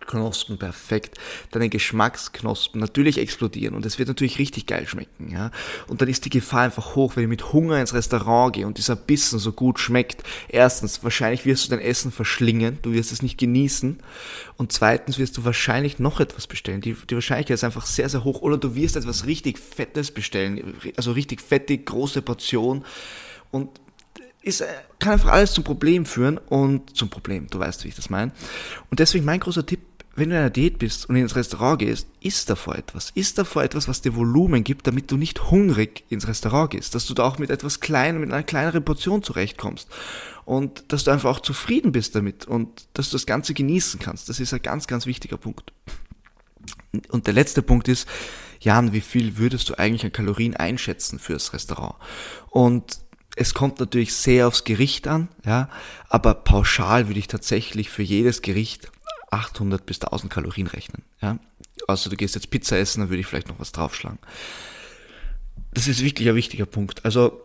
Knospen 0.00 0.58
perfekt, 0.58 1.18
deine 1.50 1.68
Geschmacksknospen 1.68 2.80
natürlich 2.80 3.18
explodieren 3.18 3.74
und 3.74 3.86
es 3.86 3.98
wird 3.98 4.08
natürlich 4.08 4.38
richtig 4.38 4.66
geil 4.66 4.86
schmecken, 4.86 5.30
ja. 5.30 5.50
Und 5.88 6.00
dann 6.00 6.08
ist 6.08 6.24
die 6.24 6.30
Gefahr 6.30 6.62
einfach 6.62 6.94
hoch, 6.94 7.16
wenn 7.16 7.24
ich 7.24 7.28
mit 7.28 7.52
Hunger 7.52 7.80
ins 7.80 7.94
Restaurant 7.94 8.54
gehe 8.54 8.66
und 8.66 8.78
dieser 8.78 8.96
Bissen 8.96 9.38
so 9.38 9.52
gut 9.52 9.78
schmeckt. 9.78 10.22
Erstens, 10.48 11.02
wahrscheinlich 11.02 11.44
wirst 11.44 11.66
du 11.66 11.70
dein 11.70 11.80
Essen 11.80 12.12
verschlingen, 12.12 12.78
du 12.82 12.92
wirst 12.92 13.12
es 13.12 13.22
nicht 13.22 13.38
genießen 13.38 13.98
und 14.56 14.72
zweitens 14.72 15.18
wirst 15.18 15.36
du 15.36 15.44
wahrscheinlich 15.44 15.98
noch 15.98 16.20
etwas 16.20 16.46
bestellen. 16.46 16.80
Die, 16.80 16.96
die 17.08 17.14
Wahrscheinlichkeit 17.14 17.54
ist 17.54 17.64
einfach 17.64 17.86
sehr, 17.86 18.08
sehr 18.08 18.24
hoch 18.24 18.42
oder 18.42 18.58
du 18.58 18.74
wirst 18.74 18.96
etwas 18.96 19.26
richtig 19.26 19.58
Fettes 19.58 20.10
bestellen, 20.10 20.74
also 20.96 21.12
richtig 21.12 21.40
fettig, 21.40 21.86
große 21.86 22.22
Portion 22.22 22.84
und 23.50 23.68
ist, 24.42 24.60
äh, 24.60 24.66
kann 24.98 25.14
einfach 25.14 25.30
alles 25.30 25.52
zum 25.52 25.64
Problem 25.64 26.04
führen 26.04 26.38
und 26.38 26.96
zum 26.96 27.08
Problem, 27.10 27.46
du 27.48 27.58
weißt, 27.58 27.84
wie 27.84 27.88
ich 27.88 27.94
das 27.94 28.10
meine. 28.10 28.32
Und 28.90 29.00
deswegen 29.00 29.24
mein 29.24 29.40
großer 29.40 29.64
Tipp, 29.64 29.80
wenn 30.14 30.28
du 30.28 30.34
in 30.34 30.40
einer 30.40 30.50
Diät 30.50 30.78
bist 30.78 31.08
und 31.08 31.16
ins 31.16 31.36
Restaurant 31.36 31.78
gehst, 31.78 32.06
isst 32.20 32.50
davor 32.50 32.76
etwas. 32.76 33.10
Isst 33.14 33.38
davor 33.38 33.62
etwas, 33.62 33.88
was 33.88 34.02
dir 34.02 34.14
Volumen 34.14 34.62
gibt, 34.62 34.86
damit 34.86 35.10
du 35.10 35.16
nicht 35.16 35.50
hungrig 35.50 36.04
ins 36.10 36.28
Restaurant 36.28 36.70
gehst. 36.70 36.94
Dass 36.94 37.06
du 37.06 37.14
da 37.14 37.24
auch 37.24 37.38
mit 37.38 37.48
etwas 37.48 37.80
kleinem, 37.80 38.20
mit 38.20 38.30
einer 38.30 38.42
kleineren 38.42 38.84
Portion 38.84 39.22
zurechtkommst. 39.22 39.88
Und 40.44 40.92
dass 40.92 41.04
du 41.04 41.12
einfach 41.12 41.30
auch 41.30 41.40
zufrieden 41.40 41.92
bist 41.92 42.14
damit 42.14 42.46
und 42.46 42.88
dass 42.92 43.08
du 43.08 43.14
das 43.14 43.24
Ganze 43.24 43.54
genießen 43.54 44.00
kannst. 44.00 44.28
Das 44.28 44.38
ist 44.38 44.52
ein 44.52 44.60
ganz, 44.60 44.86
ganz 44.86 45.06
wichtiger 45.06 45.38
Punkt. 45.38 45.72
Und 47.08 47.26
der 47.26 47.32
letzte 47.34 47.62
Punkt 47.62 47.88
ist, 47.88 48.06
Jan, 48.60 48.92
wie 48.92 49.00
viel 49.00 49.38
würdest 49.38 49.68
du 49.70 49.78
eigentlich 49.78 50.04
an 50.04 50.12
Kalorien 50.12 50.56
einschätzen 50.56 51.18
fürs 51.18 51.52
Restaurant? 51.52 51.94
Und 52.50 52.98
es 53.36 53.54
kommt 53.54 53.80
natürlich 53.80 54.14
sehr 54.14 54.46
aufs 54.46 54.64
Gericht 54.64 55.08
an, 55.08 55.28
ja, 55.44 55.68
aber 56.08 56.34
pauschal 56.34 57.08
würde 57.08 57.18
ich 57.18 57.28
tatsächlich 57.28 57.90
für 57.90 58.02
jedes 58.02 58.42
Gericht 58.42 58.90
800 59.30 59.86
bis 59.86 60.00
1000 60.00 60.32
Kalorien 60.32 60.66
rechnen, 60.66 61.02
ja. 61.20 61.38
Also 61.88 62.10
du 62.10 62.16
gehst 62.16 62.34
jetzt 62.34 62.50
Pizza 62.50 62.78
essen, 62.78 63.00
dann 63.00 63.10
würde 63.10 63.20
ich 63.20 63.26
vielleicht 63.26 63.48
noch 63.48 63.58
was 63.58 63.72
draufschlagen. 63.72 64.18
Das 65.72 65.88
ist 65.88 66.04
wirklich 66.04 66.28
ein 66.28 66.34
wichtiger 66.34 66.66
Punkt. 66.66 67.04
Also, 67.04 67.40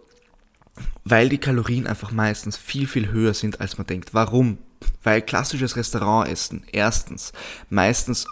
weil 1.06 1.30
die 1.30 1.38
Kalorien 1.38 1.88
einfach 1.88 2.12
meistens 2.12 2.58
viel, 2.58 2.88
viel 2.88 3.10
höher 3.10 3.34
sind, 3.34 3.62
als 3.62 3.78
man 3.78 3.88
denkt. 3.88 4.14
Warum? 4.14 4.58
Weil 5.02 5.22
klassisches 5.22 5.76
Restaurantessen 5.76 6.64
erstens 6.72 7.34
meistens 7.70 8.28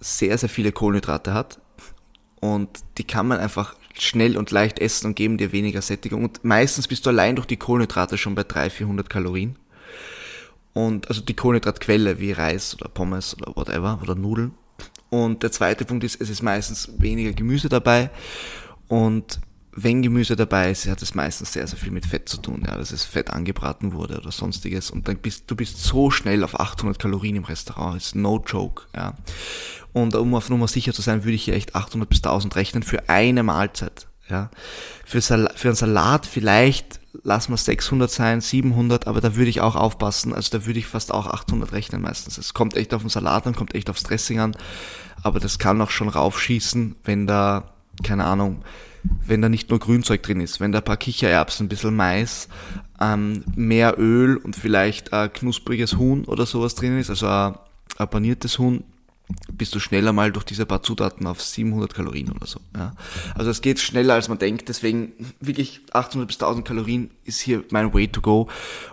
sehr, 0.00 0.38
sehr 0.38 0.48
viele 0.48 0.72
Kohlenhydrate 0.72 1.34
hat 1.34 1.58
und 2.40 2.68
die 2.98 3.04
kann 3.04 3.26
man 3.26 3.38
einfach 3.38 3.74
schnell 3.98 4.36
und 4.36 4.50
leicht 4.50 4.78
essen 4.78 5.08
und 5.08 5.16
geben 5.16 5.38
dir 5.38 5.52
weniger 5.52 5.82
Sättigung. 5.82 6.24
Und 6.24 6.44
meistens 6.44 6.88
bist 6.88 7.06
du 7.06 7.10
allein 7.10 7.36
durch 7.36 7.46
die 7.46 7.56
Kohlenhydrate 7.56 8.18
schon 8.18 8.34
bei 8.34 8.44
300, 8.44 8.72
400 8.72 9.10
Kalorien. 9.10 9.56
Und 10.72 11.08
also 11.08 11.22
die 11.22 11.34
Kohlenhydratquelle 11.34 12.18
wie 12.18 12.32
Reis 12.32 12.74
oder 12.74 12.88
Pommes 12.88 13.36
oder 13.40 13.56
whatever 13.56 13.98
oder 14.02 14.14
Nudeln. 14.14 14.52
Und 15.08 15.42
der 15.42 15.52
zweite 15.52 15.84
Punkt 15.84 16.04
ist, 16.04 16.20
es 16.20 16.28
ist 16.28 16.42
meistens 16.42 16.90
weniger 16.98 17.32
Gemüse 17.32 17.68
dabei. 17.68 18.10
Und 18.88 19.40
wenn 19.78 20.00
Gemüse 20.00 20.36
dabei 20.36 20.70
ist, 20.70 20.88
hat 20.88 21.02
es 21.02 21.14
meistens 21.14 21.52
sehr, 21.52 21.66
sehr 21.66 21.78
viel 21.78 21.92
mit 21.92 22.06
Fett 22.06 22.30
zu 22.30 22.38
tun, 22.38 22.62
ja, 22.66 22.76
dass 22.76 22.92
es 22.92 23.04
Fett 23.04 23.30
angebraten 23.30 23.92
wurde 23.92 24.18
oder 24.18 24.32
sonstiges. 24.32 24.90
Und 24.90 25.06
dann 25.06 25.18
bist 25.18 25.50
du 25.50 25.54
bist 25.54 25.82
so 25.82 26.10
schnell 26.10 26.42
auf 26.44 26.58
800 26.58 26.98
Kalorien 26.98 27.36
im 27.36 27.44
Restaurant, 27.44 27.96
ist 27.96 28.14
no 28.14 28.42
joke, 28.44 28.84
ja. 28.94 29.14
Und 29.92 30.14
um 30.16 30.34
auf 30.34 30.48
Nummer 30.48 30.66
sicher 30.66 30.94
zu 30.94 31.02
sein, 31.02 31.24
würde 31.24 31.34
ich 31.34 31.44
hier 31.44 31.54
echt 31.54 31.74
800 31.74 32.08
bis 32.08 32.18
1000 32.18 32.56
rechnen 32.56 32.82
für 32.82 33.08
eine 33.10 33.42
Mahlzeit, 33.42 34.08
ja. 34.30 34.50
Für, 35.04 35.20
für 35.20 35.68
einen 35.68 35.76
Salat 35.76 36.24
vielleicht 36.24 37.00
lassen 37.22 37.52
wir 37.52 37.58
600 37.58 38.10
sein, 38.10 38.40
700, 38.40 39.06
aber 39.06 39.20
da 39.20 39.36
würde 39.36 39.50
ich 39.50 39.60
auch 39.60 39.76
aufpassen. 39.76 40.32
Also 40.32 40.58
da 40.58 40.66
würde 40.66 40.78
ich 40.78 40.86
fast 40.86 41.12
auch 41.12 41.26
800 41.26 41.72
rechnen 41.72 42.00
meistens. 42.00 42.38
Es 42.38 42.54
kommt 42.54 42.76
echt 42.76 42.94
auf 42.94 43.02
den 43.02 43.10
Salat 43.10 43.46
an, 43.46 43.54
kommt 43.54 43.74
echt 43.74 43.90
aufs 43.90 44.04
Dressing 44.04 44.40
an, 44.40 44.56
aber 45.22 45.38
das 45.38 45.58
kann 45.58 45.80
auch 45.82 45.90
schon 45.90 46.08
raufschießen, 46.08 46.96
wenn 47.04 47.26
da, 47.26 47.74
keine 48.02 48.24
Ahnung, 48.24 48.62
wenn 49.26 49.42
da 49.42 49.48
nicht 49.48 49.70
nur 49.70 49.78
Grünzeug 49.78 50.22
drin 50.22 50.40
ist, 50.40 50.60
wenn 50.60 50.72
da 50.72 50.78
ein 50.78 50.84
paar 50.84 50.96
Kichererbsen, 50.96 51.66
ein 51.66 51.68
bisschen 51.68 51.96
Mais, 51.96 52.48
ähm, 53.00 53.44
mehr 53.54 53.98
Öl 53.98 54.36
und 54.36 54.56
vielleicht 54.56 55.12
ein 55.12 55.32
knuspriges 55.32 55.96
Huhn 55.96 56.24
oder 56.24 56.46
sowas 56.46 56.74
drin 56.74 56.98
ist, 56.98 57.10
also 57.10 57.26
ein, 57.26 57.54
ein 57.98 58.08
paniertes 58.08 58.58
Huhn, 58.58 58.84
bist 59.52 59.74
du 59.74 59.80
schneller 59.80 60.12
mal 60.12 60.30
durch 60.30 60.44
diese 60.44 60.66
paar 60.66 60.82
Zutaten 60.82 61.26
auf 61.26 61.42
700 61.42 61.92
Kalorien 61.92 62.30
oder 62.30 62.46
so. 62.46 62.60
Ja. 62.76 62.92
Also 63.34 63.50
es 63.50 63.60
geht 63.60 63.80
schneller 63.80 64.14
als 64.14 64.28
man 64.28 64.38
denkt, 64.38 64.68
deswegen 64.68 65.12
wirklich 65.40 65.80
800 65.92 66.28
bis 66.28 66.36
1000 66.36 66.66
Kalorien 66.66 67.10
ist 67.24 67.40
hier 67.40 67.64
mein 67.70 67.92
Way 67.92 68.08
to 68.08 68.20
go. 68.20 68.48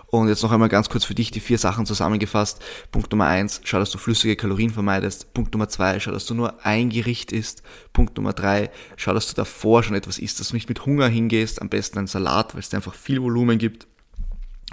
Und 0.06 0.28
jetzt 0.28 0.42
noch 0.42 0.52
einmal 0.52 0.68
ganz 0.68 0.88
kurz 0.88 1.04
für 1.04 1.14
dich 1.14 1.30
die 1.30 1.40
vier 1.40 1.58
Sachen 1.58 1.86
zusammengefasst. 1.86 2.62
Punkt 2.90 3.10
Nummer 3.12 3.26
eins, 3.26 3.60
schau, 3.64 3.78
dass 3.78 3.90
du 3.90 3.98
flüssige 3.98 4.36
Kalorien 4.36 4.70
vermeidest. 4.70 5.34
Punkt 5.34 5.52
Nummer 5.52 5.68
zwei, 5.68 5.98
schau, 6.00 6.12
dass 6.12 6.26
du 6.26 6.34
nur 6.34 6.64
ein 6.64 6.90
Gericht 6.90 7.32
isst. 7.32 7.62
Punkt 7.92 8.16
Nummer 8.16 8.32
drei, 8.32 8.70
schau, 8.96 9.12
dass 9.12 9.28
du 9.28 9.34
davor 9.34 9.82
schon 9.82 9.96
etwas 9.96 10.18
isst, 10.18 10.40
dass 10.40 10.48
du 10.48 10.54
nicht 10.54 10.68
mit 10.68 10.86
Hunger 10.86 11.08
hingehst, 11.08 11.60
am 11.60 11.68
besten 11.68 11.98
ein 11.98 12.06
Salat, 12.06 12.54
weil 12.54 12.60
es 12.60 12.70
dir 12.70 12.76
einfach 12.76 12.94
viel 12.94 13.22
Volumen 13.22 13.58
gibt. 13.58 13.86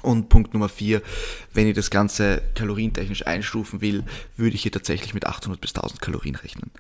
Und 0.02 0.30
Punkt 0.30 0.54
Nummer 0.54 0.70
vier, 0.70 1.02
wenn 1.54 1.68
ich 1.68 1.76
das 1.76 1.90
Ganze 1.90 2.42
kalorientechnisch 2.56 3.28
einstufen 3.28 3.82
will, 3.82 4.04
würde 4.36 4.56
ich 4.56 4.64
hier 4.64 4.72
tatsächlich 4.72 5.14
mit 5.14 5.28
800 5.28 5.62
bis 5.62 5.76
1000 5.76 6.02
Kalorien 6.02 6.36
rechnen. 6.36 6.72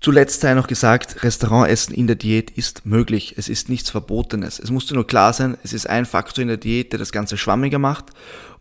Zuletzt 0.00 0.42
sei 0.42 0.54
noch 0.54 0.68
gesagt, 0.68 1.24
Restaurantessen 1.24 1.94
in 1.94 2.06
der 2.06 2.16
Diät 2.16 2.50
ist 2.50 2.86
möglich. 2.86 3.34
Es 3.38 3.48
ist 3.48 3.68
nichts 3.68 3.90
Verbotenes. 3.90 4.60
Es 4.60 4.70
muss 4.70 4.86
dir 4.86 4.94
nur 4.94 5.06
klar 5.06 5.32
sein, 5.32 5.56
es 5.64 5.72
ist 5.72 5.88
ein 5.88 6.06
Faktor 6.06 6.42
in 6.42 6.48
der 6.48 6.58
Diät, 6.58 6.92
der 6.92 6.98
das 6.98 7.12
Ganze 7.12 7.36
schwammiger 7.36 7.78
macht. 7.78 8.06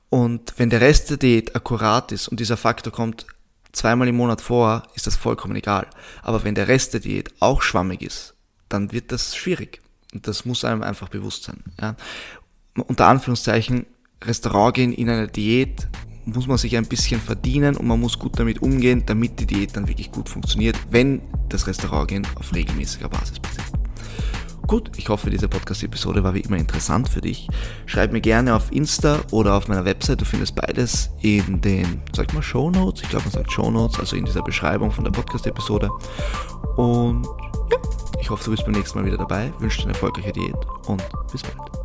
Und 0.10 0.54
wenn 0.58 0.70
der 0.70 0.82
Rest 0.82 1.10
der 1.10 1.18
Diät 1.18 1.56
akkurat 1.56 2.12
ist 2.12 2.30
und 2.30 2.40
dieser 2.40 2.58
Faktor 2.58 2.94
kommt 2.94 3.28
zweimal 3.74 4.08
im 4.08 4.16
Monat 4.16 4.42
vor, 4.42 4.84
ist 4.96 5.08
das 5.08 5.18
vollkommen 5.18 5.56
egal. 5.56 5.88
Aber 6.24 6.44
wenn 6.44 6.56
der 6.56 6.68
Rest 6.68 6.94
der 6.94 7.02
Diät 7.02 7.32
auch 7.40 7.62
schwammig 7.62 8.02
ist, 8.02 8.34
dann 8.70 8.92
wird 8.92 9.12
das 9.12 9.36
schwierig. 9.36 9.82
Und 10.14 10.28
das 10.28 10.46
muss 10.46 10.64
einem 10.64 10.82
einfach 10.82 11.10
bewusst 11.10 11.44
sein. 11.44 11.62
Ja 11.82 11.96
unter 12.76 13.08
Anführungszeichen 13.08 13.86
Restaurant 14.24 14.76
gehen 14.76 14.94
in 14.94 15.10
einer 15.10 15.28
Diät 15.28 15.88
muss 16.26 16.48
man 16.48 16.58
sich 16.58 16.76
ein 16.76 16.86
bisschen 16.86 17.22
verdienen 17.22 17.78
und 17.78 17.88
man 17.88 18.00
muss 18.00 18.18
gut 18.18 18.40
damit 18.40 18.62
umgehen, 18.62 19.04
damit 19.06 19.40
die 19.40 19.46
Diät 19.46 19.76
dann 19.76 19.88
wirklich 19.88 20.12
gut 20.12 20.28
funktioniert, 20.28 20.76
wenn 20.90 21.22
das 21.50 21.68
Restaurant 21.68 22.08
gehen 22.08 22.28
auf 22.36 22.54
regelmäßiger 22.54 23.10
Basis 23.10 23.40
passiert. 23.40 23.68
Gut, 24.68 24.92
ich 24.98 25.10
hoffe, 25.10 25.30
diese 25.30 25.48
Podcast-Episode 25.48 26.24
war 26.24 26.34
wie 26.34 26.40
immer 26.40 26.58
interessant 26.58 27.08
für 27.08 27.22
dich. 27.22 27.48
Schreib 27.86 28.12
mir 28.12 28.22
gerne 28.22 28.56
auf 28.56 28.72
Insta 28.72 29.20
oder 29.30 29.54
auf 29.54 29.68
meiner 29.68 29.86
Website. 29.86 30.22
Du 30.22 30.26
findest 30.26 30.56
beides 30.56 31.12
in 31.22 31.62
den, 31.62 32.02
sag 32.16 32.34
mal, 32.34 32.42
Show 32.42 32.72
Notes. 32.72 33.04
Ich 33.04 33.10
glaube, 33.10 33.26
man 33.26 33.34
sagt 33.34 33.52
Show 33.52 33.70
Notes, 33.70 34.00
also 34.00 34.16
in 34.16 34.26
dieser 34.26 34.42
Beschreibung 34.42 34.90
von 34.90 35.04
der 35.04 35.12
Podcast-Episode. 35.12 35.92
Und 36.78 37.26
ja, 37.72 37.78
ich 38.20 38.32
hoffe, 38.32 38.44
du 38.44 38.52
bist 38.52 38.66
beim 38.66 38.74
nächsten 38.74 38.98
Mal 38.98 39.06
wieder 39.06 39.18
dabei. 39.18 39.54
Wünsche 39.60 39.78
dir 39.78 39.84
eine 39.84 39.94
erfolgreiche 39.94 40.32
Diät 40.32 40.56
und 40.88 41.04
bis 41.32 41.44
bald. 41.44 41.85